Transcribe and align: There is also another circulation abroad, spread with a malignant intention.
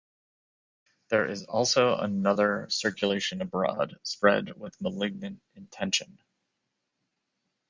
There 1.09 1.27
is 1.29 1.43
also 1.43 1.95
another 1.95 2.65
circulation 2.71 3.39
abroad, 3.39 3.99
spread 4.01 4.57
with 4.59 4.73
a 4.79 4.83
malignant 4.85 5.43
intention. 5.53 6.17